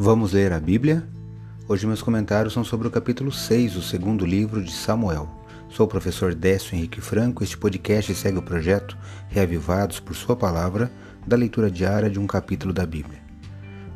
[0.00, 1.02] Vamos ler a Bíblia?
[1.66, 5.28] Hoje meus comentários são sobre o capítulo 6 do segundo livro de Samuel.
[5.68, 7.42] Sou o professor Décio Henrique Franco.
[7.42, 8.96] Este podcast segue o projeto
[9.28, 10.88] Reavivados por Sua Palavra,
[11.26, 13.18] da leitura diária de um capítulo da Bíblia.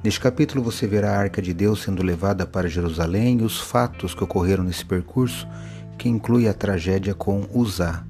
[0.02, 4.12] Neste capítulo você verá a arca de Deus sendo levada para Jerusalém e os fatos
[4.12, 5.46] que ocorreram nesse percurso,
[5.96, 8.04] que inclui a tragédia com Uzá.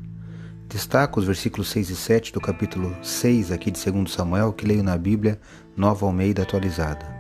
[0.67, 4.83] Destaco os versículos 6 e 7 do capítulo 6 aqui de 2 Samuel, que leio
[4.83, 5.39] na Bíblia
[5.77, 7.12] Nova Almeida atualizada.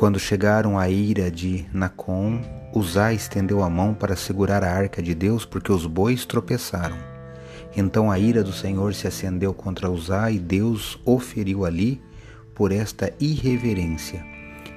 [0.00, 2.40] Quando chegaram à ira de Nacon,
[2.74, 6.96] Uzá estendeu a mão para segurar a arca de Deus, porque os bois tropeçaram.
[7.76, 12.00] Então a ira do Senhor se acendeu contra Uzá e Deus o feriu ali
[12.54, 14.24] por esta irreverência.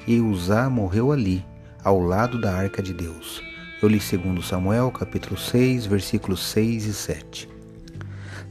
[0.05, 1.45] E Uzá morreu ali,
[1.81, 3.41] ao lado da arca de Deus.
[3.81, 7.49] Eu li segundo Samuel, capítulo 6, versículos 6 e 7.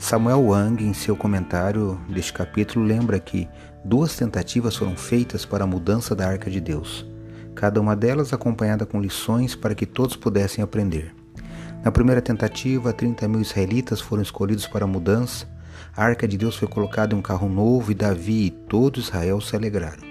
[0.02, 3.48] Samuel Wang, em seu comentário deste capítulo, lembra que
[3.84, 7.06] duas tentativas foram feitas para a mudança da arca de Deus,
[7.54, 11.14] cada uma delas acompanhada com lições para que todos pudessem aprender.
[11.84, 15.48] Na primeira tentativa, 30 mil israelitas foram escolhidos para a mudança,
[15.96, 19.40] a arca de Deus foi colocada em um carro novo e Davi e todo Israel
[19.40, 20.02] se alegraram.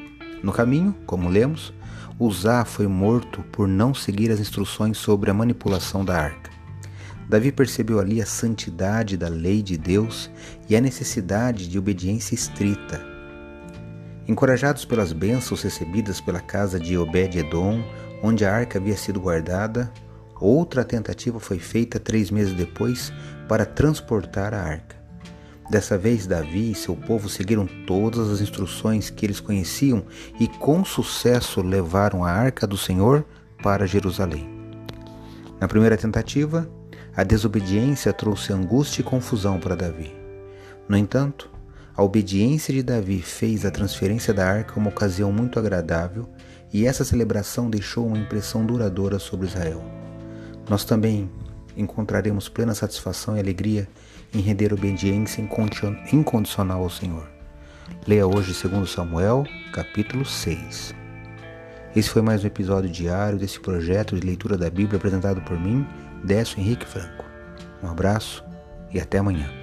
[0.42, 1.74] No caminho, como lemos,
[2.18, 6.51] Uzá foi morto por não seguir as instruções sobre a manipulação da arca.
[7.30, 10.30] Davi percebeu ali a santidade da lei de Deus
[10.68, 13.02] e a necessidade de obediência estrita.
[14.28, 17.84] Encorajados pelas bênçãos recebidas pela casa de Obed-Edom,
[18.22, 19.92] onde a arca havia sido guardada,
[20.40, 23.12] outra tentativa foi feita três meses depois
[23.48, 25.02] para transportar a arca.
[25.70, 30.04] Dessa vez, Davi e seu povo seguiram todas as instruções que eles conheciam
[30.38, 33.26] e, com sucesso, levaram a arca do Senhor
[33.64, 34.50] para Jerusalém.
[35.62, 36.70] Na primeira tentativa,
[37.16, 40.16] a desobediência trouxe angústia e confusão para Davi.
[40.88, 41.50] No entanto,
[41.96, 46.30] a obediência de Davi fez a transferência da arca uma ocasião muito agradável
[46.74, 49.84] e essa celebração deixou uma impressão duradoura sobre Israel.
[50.70, 51.30] Nós também
[51.76, 53.88] encontraremos plena satisfação e alegria
[54.34, 55.42] em render obediência
[56.12, 57.28] incondicional ao Senhor.
[58.08, 60.96] Leia hoje 2 Samuel, capítulo 6.
[61.94, 65.86] Esse foi mais um episódio diário desse projeto de leitura da Bíblia apresentado por mim,
[66.24, 67.26] Décio Henrique Franco.
[67.84, 68.44] Um abraço
[68.92, 69.61] e até amanhã.